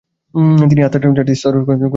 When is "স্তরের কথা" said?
1.35-1.75